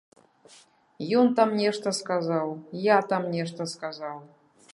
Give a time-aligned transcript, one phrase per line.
[1.19, 2.47] Ён там нешта сказаў,
[2.87, 4.17] я там нешта сказаў.